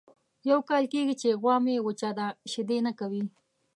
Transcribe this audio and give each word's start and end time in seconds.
یو 0.49 0.59
کال 0.69 0.83
کېږي 0.93 1.15
چې 1.21 1.37
غوا 1.41 1.55
مې 1.65 1.75
وچه 1.85 2.09
ده 2.17 2.27
شیدې 2.51 2.77
نه 2.85 2.91
کوي. 2.99 3.23